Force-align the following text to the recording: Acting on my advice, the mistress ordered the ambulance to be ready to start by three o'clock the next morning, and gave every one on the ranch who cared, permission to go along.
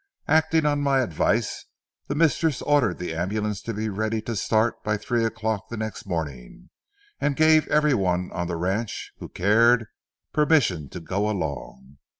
Acting 0.27 0.65
on 0.65 0.81
my 0.81 1.01
advice, 1.01 1.65
the 2.07 2.15
mistress 2.15 2.63
ordered 2.63 2.97
the 2.97 3.13
ambulance 3.13 3.61
to 3.61 3.71
be 3.75 3.87
ready 3.87 4.19
to 4.23 4.35
start 4.35 4.83
by 4.83 4.97
three 4.97 5.23
o'clock 5.23 5.69
the 5.69 5.77
next 5.77 6.07
morning, 6.07 6.71
and 7.19 7.35
gave 7.35 7.67
every 7.67 7.93
one 7.93 8.31
on 8.31 8.47
the 8.47 8.55
ranch 8.55 9.11
who 9.19 9.29
cared, 9.29 9.85
permission 10.33 10.89
to 10.89 10.99
go 11.01 11.29
along. 11.29 11.99